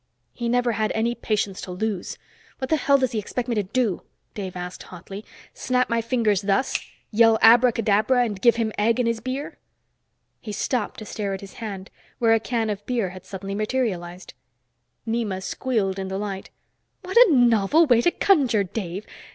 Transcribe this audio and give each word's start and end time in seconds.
"He 0.33 0.49
never 0.49 0.71
had 0.71 0.91
any 0.95 1.13
patience 1.13 1.61
to 1.61 1.71
lose. 1.71 2.17
What 2.57 2.71
the 2.71 2.75
hell 2.75 2.97
does 2.97 3.11
he 3.11 3.19
expect 3.19 3.47
me 3.47 3.53
to 3.53 3.61
do?" 3.61 4.01
Dave 4.33 4.55
asked 4.55 4.81
hotly. 4.81 5.23
"Snap 5.53 5.91
my 5.91 6.01
fingers 6.01 6.41
thus, 6.41 6.79
yell 7.11 7.37
abracadabra 7.43 8.23
and 8.25 8.41
give 8.41 8.55
him 8.55 8.73
egg 8.79 8.99
in 8.99 9.05
his 9.05 9.19
beer?" 9.19 9.59
He 10.39 10.53
stopped 10.53 10.97
to 10.97 11.05
stare 11.05 11.35
at 11.35 11.41
his 11.41 11.53
hand, 11.61 11.91
where 12.17 12.33
a 12.33 12.39
can 12.39 12.71
of 12.71 12.83
beer 12.87 13.11
had 13.11 13.27
suddenly 13.27 13.53
materialized! 13.53 14.33
Nema 15.07 15.39
squealed 15.43 15.99
in 15.99 16.07
delight. 16.07 16.49
"What 17.03 17.15
a 17.17 17.27
novel 17.31 17.85
way 17.85 18.01
to 18.01 18.09
conjure, 18.09 18.63
Dave. 18.63 19.05